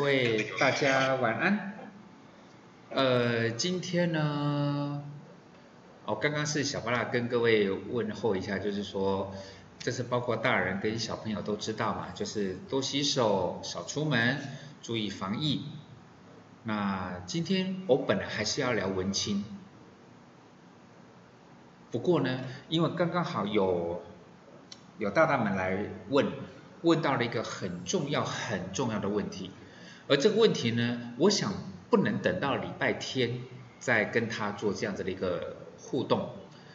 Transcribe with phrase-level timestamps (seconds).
[0.00, 1.74] 各位大家晚安。
[2.88, 5.04] 呃，今天呢，
[6.06, 9.30] 哦，刚刚是小巴拉跟各位问候一下，就是说，
[9.78, 14.38] 这是包括大人跟小朋友都知道嘛，就是多洗手，少出门，
[14.80, 15.66] 注意防疫。
[16.62, 19.44] 那今天我本来还是要聊文青，
[21.90, 24.02] 不过呢，因为刚刚好有
[24.96, 26.26] 有大大们来问，
[26.80, 29.50] 问到了一个很重要很重要的问题，
[30.10, 31.52] 而这个问题呢，我想
[31.88, 33.42] 不能等到礼拜天
[33.78, 36.30] 再跟他做这样子的一个互动，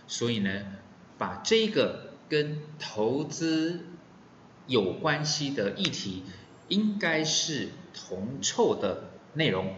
[0.08, 0.64] 所以呢，
[1.18, 3.88] 把这个跟投资
[4.68, 6.24] 有关系的议题，
[6.70, 9.76] 应该是同臭的内容，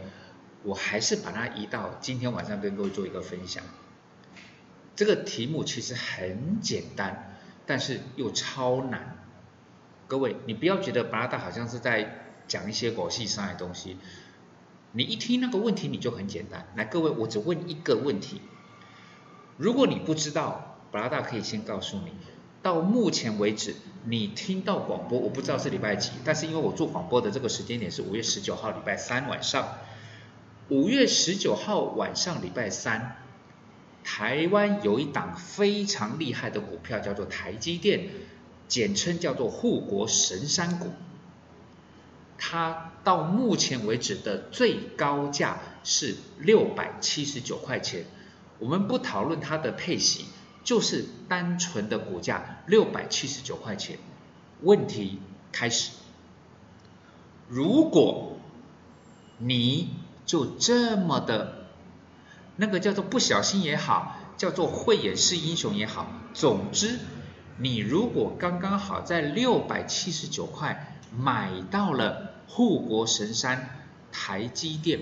[0.62, 3.64] 我还是把它移到今天晚上跟各位做一个分享。
[4.96, 9.18] 这个题目其实很简单，但是又超难。
[10.06, 13.98] 各位，你不要觉得巴拉达好像是在讲一些国际上的东西，
[14.92, 16.68] 你一听那个问题你就很简单。
[16.76, 18.42] 来，各位，我只问一个问题：
[19.58, 22.12] 如果你不知道，巴拉达可以先告诉你，
[22.62, 23.76] 到目前为止
[24.06, 29.76] 你听到广播，我不知道是礼拜几，但是因为我做广播的这个时间点是五月十九号礼拜三晚上，
[30.70, 33.18] 五月十九号晚上礼拜三。
[34.04, 38.08] 台湾有一档非常厉害的股票，叫做台积电，
[38.70, 40.92] 简称叫做护国神山股。
[42.38, 48.06] 它到目前为止的最高价是六百七十九块钱。
[48.60, 50.26] 我们不讨论它的配息，
[50.64, 53.98] 就是单纯的股价六百七十九块钱。
[54.62, 55.20] 问题
[55.52, 55.92] 开始，
[57.48, 58.38] 如果
[59.38, 59.90] 你
[60.26, 61.56] 就这么的。
[62.60, 66.98] 那个叫做不小心也好，叫做慧眼识英雄也好，总之，
[67.60, 75.02] 你如果刚刚好在六百七十九块买到了护国神山台积电，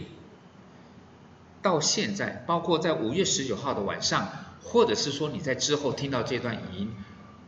[1.62, 4.30] 到现在，包括在五月十九号的晚上，
[4.62, 6.94] 或者是说你在之后听到这段语音，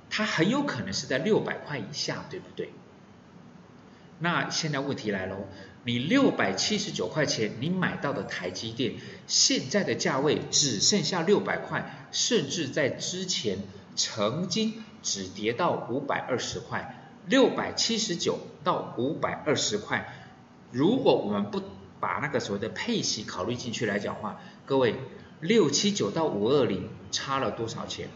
[0.10, 2.72] 它很有可能是在六百块以下，对不对？
[4.20, 5.48] 那现在问题来喽。
[5.84, 8.96] 你六百七十九块钱，你买到的台积电
[9.26, 13.60] 现在的价位只剩下六百块，甚至在之前
[13.96, 16.97] 曾经只跌到五百二十块，
[17.28, 20.14] 六百七十九到五百二十块。
[20.72, 21.62] 如果我们不
[22.00, 24.96] 把那个所谓的配息考虑进去来讲话，各位
[25.40, 28.10] 六七九到五二零差了多少钱？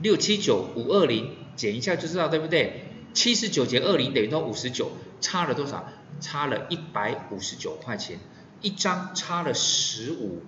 [0.00, 2.84] 六七九五二零减一下就知道，对不对？
[3.14, 5.88] 七十九减二零等于到五十九，差了多少？
[6.20, 8.18] 差了一百五十九块钱，
[8.60, 10.42] 一张差了十五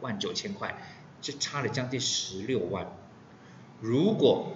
[0.00, 0.80] 万九千块，
[1.20, 2.92] 就差了将近十六万。
[3.80, 4.52] 如果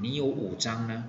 [0.00, 1.04] 你有五张呢？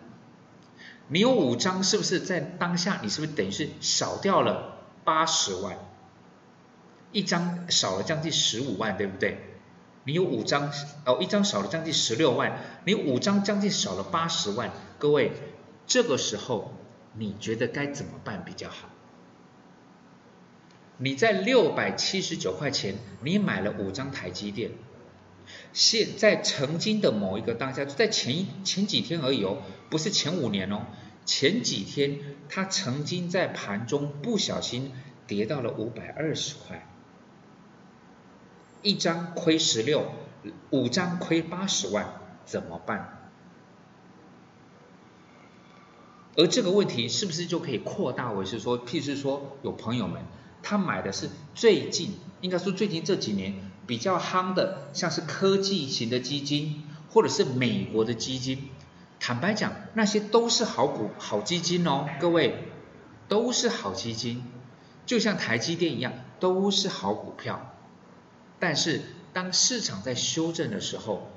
[1.07, 5.77] 你有五张，是不是在当下你是不是等于是少掉了八十万？
[7.11, 9.37] 一张少了将近十五万，对不对？
[10.03, 10.71] 你有五张，
[11.05, 14.71] 哦，一张少了将近十六万，你五张将近少了八十万。
[14.97, 15.31] 各位，
[15.87, 16.73] 这个时候。
[17.15, 18.89] 你觉得该怎么办比较好？
[20.97, 24.71] 你在六百七十九块钱，你买了五张台积电，
[25.73, 29.57] 现在曾经的某一个当下，就在前一前几天而已哦，
[29.89, 30.85] 不是前五年哦，
[31.25, 32.19] 前几天
[32.49, 34.91] 它曾经在盘中不小心
[35.25, 36.87] 跌到了五百二十块，
[38.81, 40.11] 一张亏十六，
[40.69, 43.19] 五张亏八十万，怎么办？
[46.35, 50.23] 而这个问题是不是就可以扩大为是说，譬如说有朋友们
[50.63, 58.69] 他买的是最近应该说最近这几年比较夯的，像是科技型的基金或者是美国的基金，
[59.19, 62.69] 坦白讲那些都是好股好基金哦，各位
[63.27, 64.43] 都是好基金，
[65.05, 67.75] 就像台积电一样都是好股票，
[68.59, 69.01] 但是
[69.33, 71.29] 当市场在修正的时候，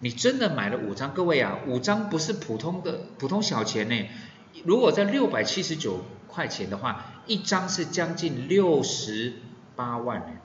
[0.00, 4.08] 你真的买了五张，各位啊，五张不是普通的普通小钱呢。
[4.64, 9.34] 如果在六百七十九块钱的话，一张是将近六十
[9.76, 10.40] 八万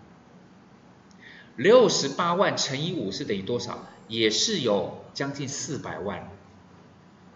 [1.56, 3.88] 六十八万乘以五是等于多少？
[4.08, 6.30] 也是有将近四百万。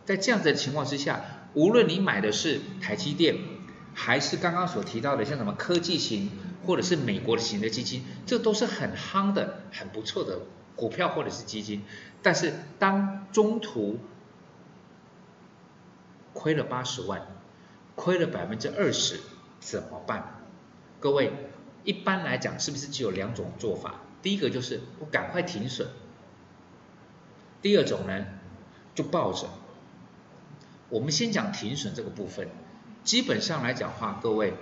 [0.06, 1.24] 在这样子的情况之下，
[1.54, 3.38] 无论你买的是台积电，
[3.94, 6.32] 还是刚刚所提到的像什么科技型，
[6.66, 10.40] 或者是美国型的基金，这都是很夯的、很不错的
[10.76, 11.84] 股票或者是基金。
[12.22, 14.00] 但是当中途
[16.34, 17.28] 亏了八十万，
[17.96, 19.20] 亏了百分之二十，
[19.60, 20.42] 怎么办？
[21.00, 21.32] 各位，
[21.84, 24.02] 一般来讲是不是只有两种做法？
[24.22, 25.88] 第一个就是我赶快停损，
[27.62, 28.26] 第二种呢
[28.96, 29.48] 就抱着。
[30.90, 32.50] 我们先讲停损这个部分，
[33.04, 34.54] 基本上来讲话，各位，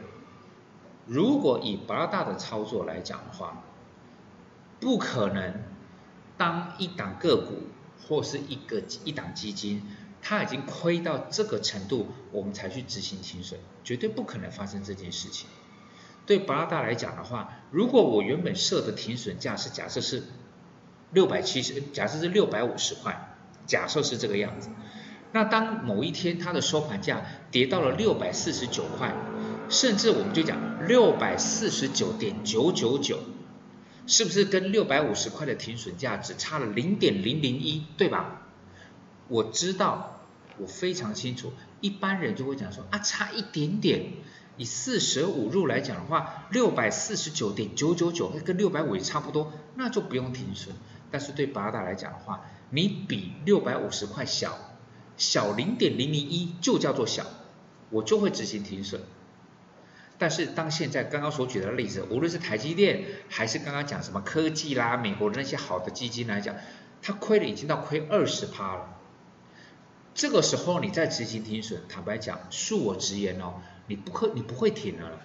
[1.05, 3.63] 如果以巴拉大的操作来讲的话，
[4.79, 5.61] 不可能
[6.37, 7.67] 当一档个股
[8.07, 9.83] 或是一个一档基金。
[10.27, 15.47] 它已经亏到这个程度，我们才去执行停损，绝对不可能发生这件事情。
[16.25, 20.24] 对巴拉达来讲的话，如果我原本设的停损价是假设是
[21.12, 23.36] 六百七十，假设是六百五十块，
[23.66, 24.69] 假设是这个样子，
[25.31, 29.16] 那当某一天它的收盘价跌到了六百四十九块，
[29.69, 33.19] 甚至我们就讲六百四十九点九九九，
[34.07, 38.42] 是不是跟六百五十块的停损价只差了零点零零一，对吧？
[39.27, 40.12] 我知道。
[40.57, 41.51] 我非常清楚，
[41.81, 44.13] 一般人就会讲说啊，差一点点。
[44.57, 50.75] 以四舍五入来讲的话，六百四十九点九九九会，跟六百五也差不多，那就不用停损。
[51.11, 54.57] 但是对八大来讲的话，你比六百五十块小，
[55.17, 57.25] 小零点零零一就叫做小，
[57.89, 59.01] 我就会执行停损。
[60.17, 66.55] 但是当现在刚刚所举的例子，无论是台积电，还是刚刚讲什么科技啦、美国的那些好的基金来讲，
[67.01, 68.97] 它亏了已经到亏二十趴了。
[70.13, 73.55] 这个时候你再执行停损，坦白讲，恕我直言哦，
[73.87, 75.19] 你不可你不会停了，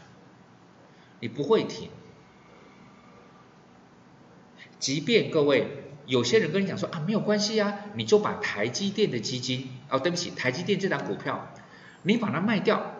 [1.21, 1.91] 你不会停。
[4.79, 11.53] 即便各位有些人跟你讲说啊没有关系啊，你就把台积电的基金哦，对不起，台积电这档股票，
[12.03, 12.95] 你把它卖掉，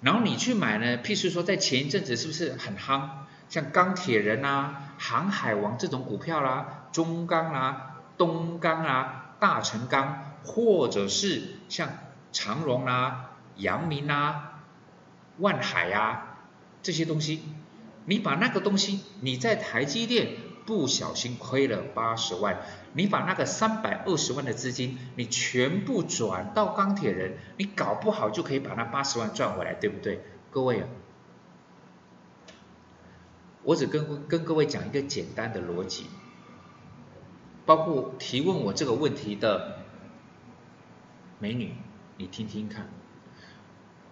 [0.00, 3.08] 然后你去买呢，譬如说在前一阵子是不是很夯，
[3.48, 10.22] 像钢铁人啊、航海王这种股票啦，中钢啦、东钢啦、大成钢。
[10.48, 11.88] 或者是像
[12.30, 14.45] 长荣啊、阳明啊、
[15.38, 16.38] 万海啊
[16.82, 17.42] 这些东西，
[18.04, 22.60] 你把那个东西你在台积电不小心亏了八十万，
[22.92, 30.20] 你把那个三百二十万的资金你全部转到钢铁人，你搞不好就可以把那八十万赚回来，对不对？
[30.50, 30.88] 各位啊，
[33.62, 36.06] 我只跟跟各位讲一个简单的逻辑，
[37.64, 39.78] 包括提问我这个问题的。
[41.38, 41.74] 美女，
[42.16, 42.88] 你听听看，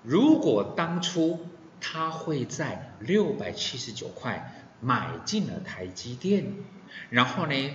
[0.05, 1.41] 如果当初
[1.81, 6.45] 他会在六百七十九块买进了台积电，
[7.09, 7.71] 然后呢，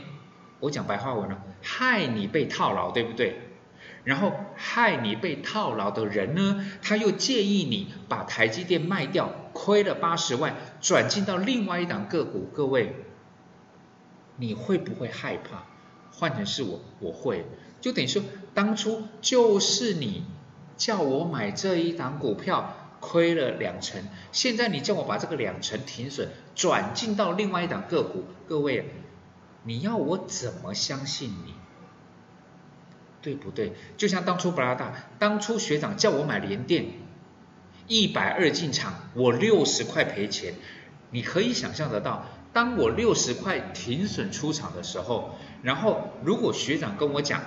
[0.60, 3.42] 我讲白话文了，害你被套牢，对不对？
[4.04, 12.96] 然后害你被套牢的人呢，他又建议你把台积电卖掉，亏了八十万，转进到另外一档个股，各位，
[14.38, 15.66] 你会不会害怕？
[16.12, 17.46] 换成是我，我会。
[17.82, 18.22] 就等于说，
[18.54, 20.26] 当初就是你
[20.80, 28.90] 叫我买这一档股票，亏了两成，现在你叫我把这个两成停损转进到另外一档个股，各位，
[29.64, 31.54] 你要我怎么相信你？
[33.22, 33.74] 对不对？
[33.98, 36.86] 就像当初布拉大，当初学长叫我买联电，
[37.88, 40.54] 一百二进场，我六十块赔钱，
[41.12, 47.42] 你可以想象得到，当我六十块停损出场的时候，然后如果学长跟我讲。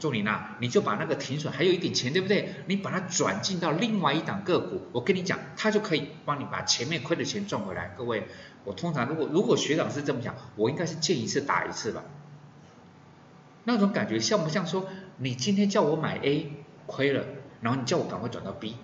[0.00, 2.54] 啊，仲林呐，你就把那个停损还有一点钱，对不对？
[2.66, 7.94] 你把它转进到另外一档个股，我跟你讲，它就可以帮你把前面亏的钱赚回来。
[7.98, 8.26] 各位，
[8.64, 12.02] 我通常如果如果学长是这么讲，我应该是见一次打一次吧。
[13.64, 14.88] 那种感觉像不像说，
[15.18, 16.50] 你今天叫我买 A
[16.86, 17.26] 亏了，
[17.60, 18.76] 然后你叫我赶快转到 B，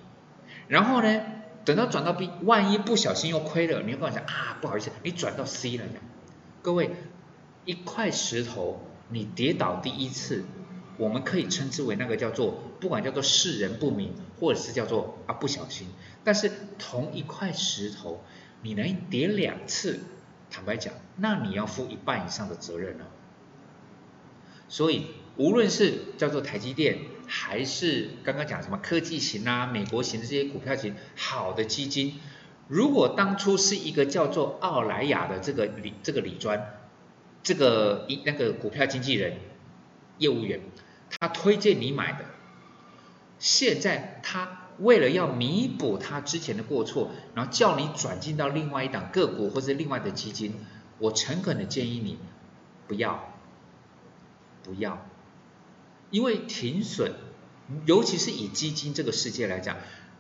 [0.68, 1.22] 然后呢，
[1.64, 5.84] 等到转到 B，万一不小心又亏了，你又跟我讲啊，不好意思，你转到 C 了。
[6.60, 6.90] 各位，
[7.64, 10.44] 一块石头，你跌倒第一次。
[10.98, 15.88] 我们可以称之为那个叫做，不管叫做世人不明，或者是叫做啊不小心。
[16.24, 18.24] 但是同一块石头，
[18.62, 20.00] 你能叠两次，
[20.50, 23.06] 坦白讲，那你要负一半以上的责任了。
[24.68, 32.14] 所以无论是叫做台积电，还是刚刚讲什么科技型啊、美国型的这些股票型好的基金，
[32.68, 36.74] 如果当初是一个叫做奥莱雅的这个李这个李专，
[37.42, 39.34] 这个一那个股票经纪人
[40.18, 40.60] 业务员。
[41.18, 42.24] 他推荐你买的，
[43.38, 50.54] 现在他为了要弥补他之前的过错，然后叫你转进到另外一档个股或者另外的基金，
[50.98, 52.18] 我诚恳的建议你
[52.86, 53.32] 不要，
[54.62, 55.06] 不要，
[56.10, 57.12] 因为停损，
[57.86, 59.78] 尤其是以基金这个世界来讲，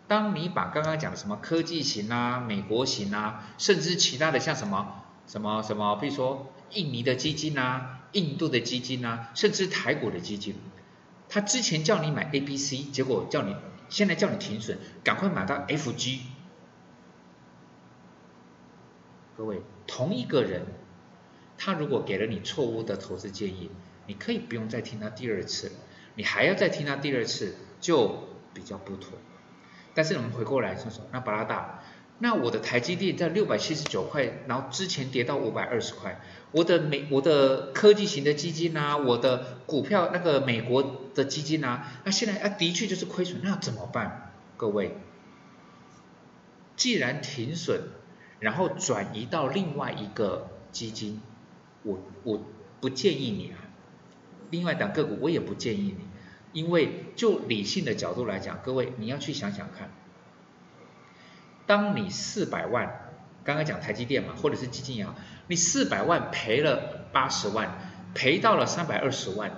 [0.08, 10.54] 当你把刚刚讲的什么科技型啊、美国型啊，甚至其他的像什么什么什么，比如说印尼的基金啊、印度的基金啊，甚至台股的基金。
[11.28, 13.56] 他之前叫你买 A、B、C，结果叫你
[13.88, 16.20] 现在叫你停损，赶快买到 F、G。
[19.36, 20.66] 各位，同一个人，
[21.58, 23.70] 他如果给了你错误的投资建议，
[24.06, 25.72] 你可以不用再听他第二次，
[26.14, 29.18] 你还要再听他第二次，就比较不妥。
[29.94, 31.82] 但是我们回过来说说，那巴拉大，
[32.18, 36.20] 那我的台积电在六百七十九块，然后之前跌到五百二十块，
[36.52, 44.32] 我的美我的科技型的基金啊，我的股票那个美国的基金啊，那现在啊的确就是亏损，那怎么办？
[44.56, 44.96] 各位，
[46.76, 47.90] 既然停损。
[48.38, 51.22] 然后转移到另外一个基金，
[51.84, 52.44] 我我
[52.82, 53.56] 不建议你啊。
[54.50, 56.06] 另外档个股我也不建议你，
[56.52, 59.90] 因为就理性的角度来讲，各位你要去想想看，
[61.66, 63.12] 当你四百万，
[63.44, 65.14] 刚刚讲台积电嘛，或者是基金也好，
[65.48, 67.78] 你四百万赔了八十万，
[68.14, 69.50] 赔到了三百二十万，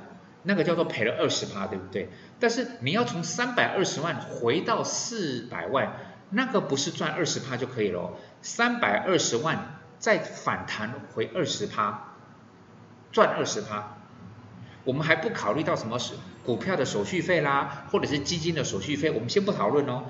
[0.43, 2.11] 那个叫做赔了二十趴，对不对？
[2.41, 5.93] 但是你要从三百二十万回到四百万。
[6.31, 8.13] 那个不是赚二十趴就可以了，
[8.43, 12.17] 三百二十万再反弹回二十趴，
[13.13, 13.97] 赚二十趴。
[14.85, 16.13] 我们还不考虑到什么是
[16.45, 20.05] 股票的手续费啦，或者是基金的手续费，我们先不讨论哦。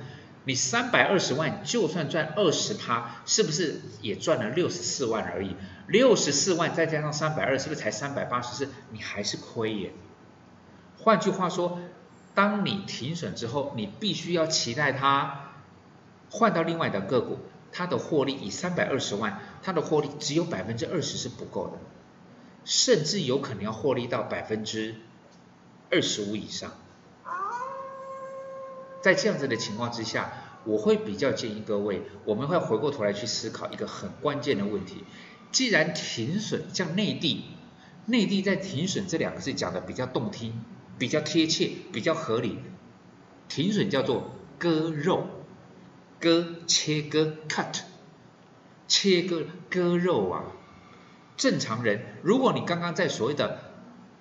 [0.48, 5.54] 你三百二十万就算赚二十趴，是不是也赚了六十四万而已？
[5.86, 8.70] 六十四万再加上三百二，是不是才三百八十四？
[8.90, 9.92] 你还是亏耶。
[10.96, 11.78] 换句话说，
[12.34, 15.50] 当你停损之后，你必须要期待它。
[16.30, 17.40] 换到另外的个股，
[17.70, 21.78] 它的获利以三百二十万，它的获利只有百分之二十是不够的，
[22.64, 24.94] 甚至有可能要获利到百分之
[25.90, 26.72] 二十五以上。
[29.00, 30.32] 在这样子的情况之下，
[30.64, 35.04] 我会比较建议各位，我们会回过头来去思考一个很关键的问题：
[35.52, 37.44] 既然停损，像内地，
[38.06, 40.64] 内地在停损这两个字讲的比较动听，
[40.98, 42.58] 比较贴切，比较合理，
[43.48, 45.26] 停损叫做割肉。
[46.20, 47.82] 割切割 cut，
[48.88, 50.46] 切割割肉啊！
[51.36, 53.67] 正常人，如果你刚刚在所谓的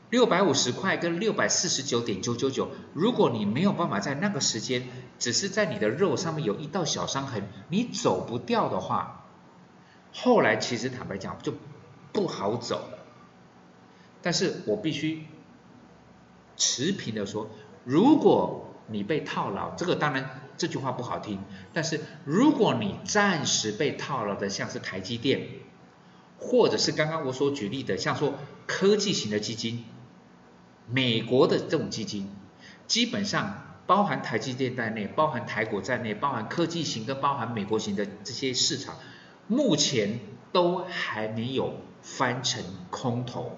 [0.10, 4.88] 六百五十块跟六百四十九点九九九，如果你没有办法在那个时间，
[5.20, 9.26] 只是在你的肉上面有一道小伤痕，你走不掉的话，
[10.14, 11.54] 后来其实坦白讲就
[12.14, 13.00] 不好走了。
[14.22, 15.26] 但是我必须
[16.56, 17.50] 持平的说，
[17.84, 20.42] 如果你被套牢，这个当然。
[20.58, 21.38] 这句话不好听，
[21.72, 25.50] 但是如果你暂时被套牢的，像是台积电，
[26.40, 28.34] 或者是刚刚我所举例的，像说
[28.66, 29.86] 科技型的基金，
[30.90, 32.30] 美国的这种基金，
[32.88, 38.96] 基本上包含台积电在内，包含台股在内，包含科技型跟包含美国型的这些市场，
[39.48, 40.20] 目前
[40.52, 43.58] 都还没有翻成空头，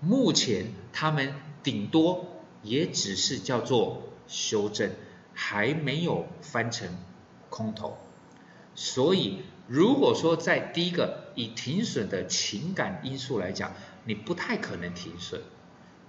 [0.00, 2.26] 目前他们顶多
[2.62, 4.90] 也只是叫做修正。
[5.40, 6.88] 还没有翻成
[7.48, 7.96] 空头，
[8.74, 13.72] 所以如果说在第一个以停损的情感因素来讲，
[14.02, 15.40] 你不太可能停损。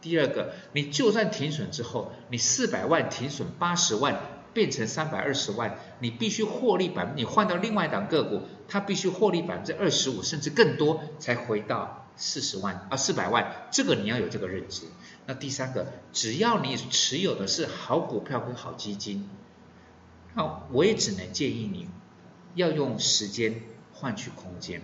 [0.02, 4.20] 第二个，你就算停损之后，你四百万停损八十万
[4.54, 14.84] 变成三百二十万，你必须获利百，你换到另外一档个股，它必须获利百分之二十五甚至更多才回到四十万啊四百万，这个你要有这个认知。
[15.26, 19.30] 那第三个，只要你持有的是好股票跟好基金，
[20.34, 21.88] 那我也只能建议你
[22.56, 23.62] 要用时间
[23.94, 24.82] 换取空间。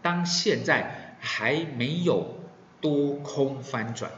[0.00, 2.36] 当现在还没有
[2.84, 4.12] 多空翻转，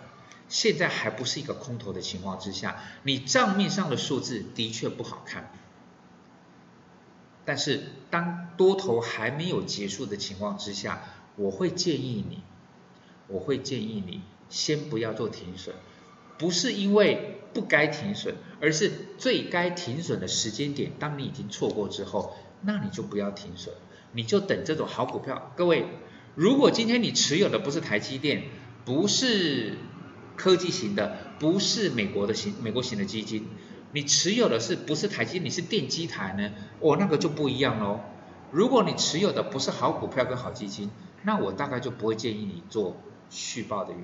[0.49, 5.53] 现在还不是一个空头的情况之下，你账面上的数字的确不好看。
[7.45, 7.81] 但是
[8.11, 11.05] 当多头还没有结束的情况之下，
[11.37, 12.43] 我会建议你，
[13.29, 14.23] 我会建议你。
[14.49, 15.77] 先不要做停损，
[16.37, 23.73] 不是因为不该停损，而是最该停损的时间点，当你已经错过之后，那你就不要停损，
[24.11, 25.53] 你就等这种好股票。
[25.57, 25.87] 各位，
[26.37, 28.45] 如果今天你持有的不是台积电，
[28.85, 29.79] 不是
[30.37, 33.47] 科技型的，不是美国的型美国型的基金，
[33.93, 36.53] 你持有的是不是台积，你是电机台呢？
[36.81, 38.01] 哦，那个就不一样喽。
[38.51, 40.91] 如果你持有的不是好股票跟好基金，
[41.23, 42.99] 那我大概就不会建议你做
[43.31, 43.95] 续报的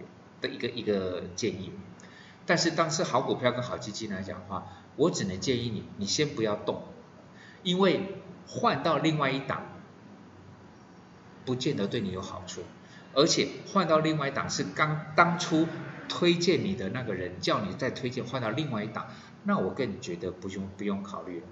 [0.41, 1.71] 的一个一个建议，
[2.47, 6.83] 但是当是好股票跟好基金来讲的话，我只能建议你，你先不要动，
[7.63, 8.01] 因为
[8.47, 9.72] 换到另外一档，
[11.45, 12.63] 不见得对你有好处，
[13.15, 15.67] 而且换到另外一档是刚当初
[16.09, 19.09] 推荐你的那个人叫你再推荐换到另外一档，
[19.45, 21.47] 那我更觉得不用不用考虑了，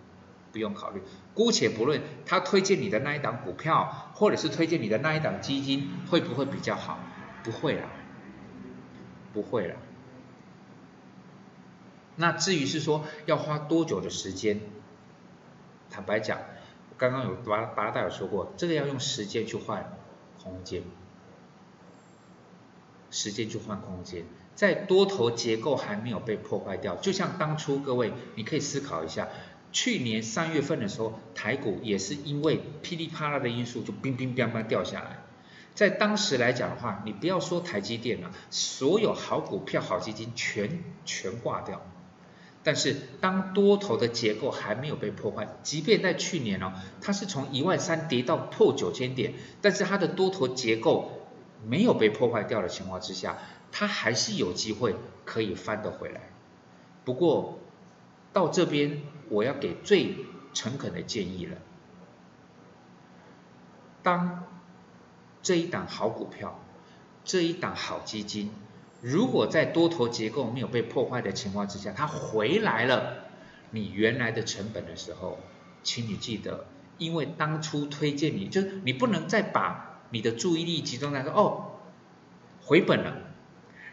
[0.52, 1.02] 不用考虑，
[1.34, 6.98] 姑且不论他推荐你的那一档股票，或者是推荐你的那一档基金会不会比较好，
[7.42, 7.88] 不会了。
[9.32, 9.76] 不会了。
[12.16, 14.58] 那至于是说要花多久的时间，
[15.88, 16.40] 坦白讲，
[17.00, 19.96] 刚刚有巴巴拉达有说过，这个要用时间去换
[20.38, 20.82] 空间，
[23.10, 29.28] 时间去换空间，在多头结构还没有被破坏掉，就像当初各位，你可以思考一下，
[29.72, 35.20] 去年三月份的时候，台股也是因为噼里啪啦的因素就冰冰乓乓掉下来。
[35.74, 41.80] 在当时来讲的话，你不要说台积电了，所有好股票、好基金全全挂掉。
[42.62, 51.10] 但是当多头的结构还没有被破坏，即便在去年哦，它是从一万三跌到破九千点，但是它的多头结构
[51.66, 53.38] 没有被破坏掉的情况之下，
[53.72, 56.20] 它还是有机会可以翻得回来。
[57.04, 57.58] 不过
[58.32, 60.16] 到这边我要给最
[60.52, 61.56] 诚恳的建议了，
[64.02, 64.44] 当
[65.42, 66.60] 这一档好股票，
[67.24, 68.50] 这一档好基金，
[69.00, 73.24] 如果在多头结构没有被破坏的情况之下，它回来了
[73.70, 75.38] 你原来的成本的时候，
[75.82, 76.66] 请你记得，
[76.98, 81.72] 因为当初推荐你，就是你不能再把你的注意力集中在说哦
[82.62, 83.16] 回本了，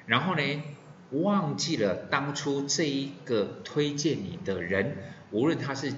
[0.06, 0.64] 然后呢
[1.12, 4.98] 忘记了当初这一个推荐你的人，
[5.32, 5.94] 无论他是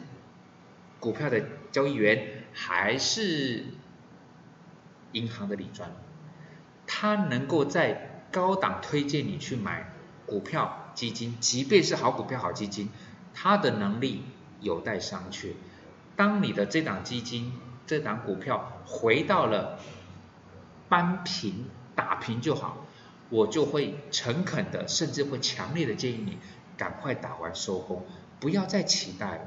[1.00, 3.66] 股票的交易员还是。
[5.12, 5.90] 银行的理专，
[6.86, 9.92] 他能够在高档推荐你去买
[10.26, 12.90] 股票基金，即便是好股票好基金，
[13.34, 14.24] 它的能力
[14.62, 15.54] 有待商榷。
[16.16, 17.54] 当你的这档基金、
[17.88, 19.80] 这档股票回到了
[20.88, 22.86] 扳平、打平就好，
[23.30, 26.38] 我就会诚恳的，甚至会强烈的建议你
[26.78, 28.06] 赶快打完收工，
[28.40, 29.42] 不要再期待了。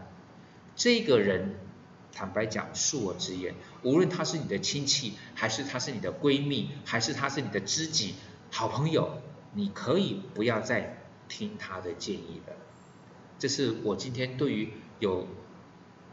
[0.77, 1.57] 这个人。
[2.15, 8.15] 坦白讲，恕我直言，无论他是你的亲戚，还是他是你的闺蜜，还是他是你的知己、
[8.55, 9.23] 好朋友，
[9.55, 12.53] 你可以不要再听他的建议了。
[13.39, 15.27] 这是我今天对于有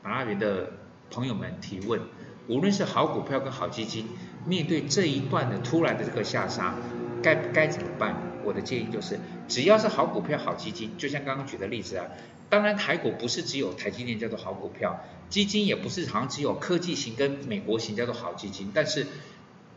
[0.02, 0.71] 马拉园的
[1.12, 1.99] 朋友们提问，
[2.47, 4.08] 无论是好股票跟好基金，
[4.45, 6.75] 面对这一段的突然的这个下杀，
[7.21, 8.15] 该该怎么办？
[8.45, 12.06] 我的建议就是，只要是好股票、好基金，就像刚刚举的例子啊。
[12.49, 18.71] 当然，台股不是只有台积电叫做好股票，基金也不是好像只有科技型跟美国型叫做好基金。
[18.73, 19.06] 但是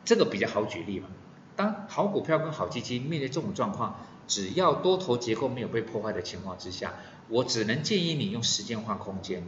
[0.04, 1.08] 这个比较好举例嘛。
[1.56, 6.94] 当好股票跟好基金面对这种状况，只要多头结构没有被破坏的情况之下，
[7.28, 9.42] 我只能建议你用时间换空间，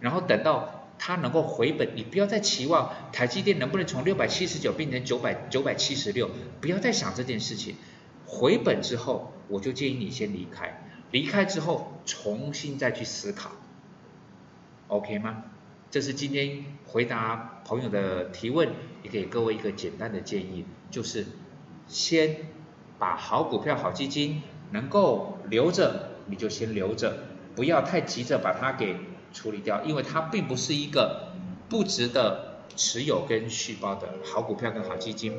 [0.00, 6.30] 然后等到它能够回本，你不要再期望台积电能不能从六百七十九变成九百九百七十六，
[6.60, 7.76] 不要再想这件事情。
[8.26, 10.84] 回本之后，我就建议你先离开。
[11.10, 13.52] 离开之后，重新再去思考
[14.88, 15.44] ，OK 吗？
[15.90, 18.68] 这是今天回答朋友的提问，
[19.02, 21.24] 也给各位一个简单的建议，就是
[21.86, 22.36] 先
[22.98, 27.16] 把好股票、好基金能够留着，你就先留着，
[27.56, 28.96] 不要太急着把它给
[29.32, 31.32] 处理掉，因为它并不是一个
[31.70, 35.32] 不值得持有跟续报的好股票跟好基金，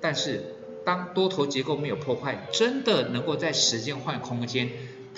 [0.00, 4.68] 但是当多头结构没有破坏，真的能够在时间换空间。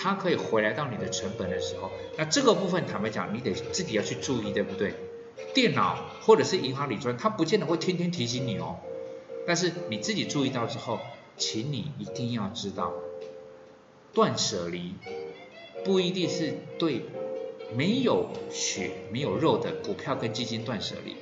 [0.00, 4.94] 它可以回来到你的成本的时候，那这个部分坦白讲，你得自己要去注意，对不对？
[5.52, 8.78] 电脑或者是银行理专，它不见得会天天提醒你哦。
[9.44, 11.00] 但是你自己注意到之后，
[11.36, 12.92] 请你一定要知道，
[14.12, 14.94] 断舍离
[15.84, 17.02] 不一定是对
[17.76, 21.16] 没有血没有肉的股票跟基金断舍离。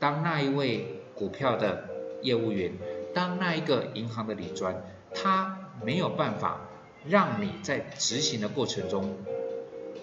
[0.00, 1.88] 当那一位股票的
[2.22, 2.72] 业务员，
[3.14, 4.82] 当那一个银行的理专，
[5.14, 6.65] 他没有办法。
[7.08, 9.16] 让你在执行的过程中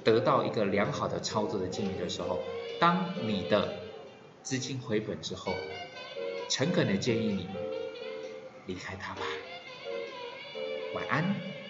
[0.03, 2.39] 得到一个良好的操作的建议的时候，
[2.79, 3.73] 当你的
[4.41, 5.53] 资金回本之后，
[6.49, 7.47] 诚恳的建议你
[8.65, 9.21] 离开它吧。
[10.93, 11.62] 晚安。